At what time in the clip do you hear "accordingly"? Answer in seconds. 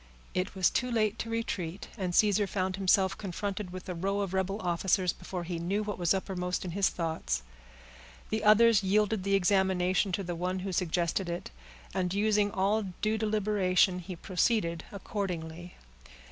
14.91-15.75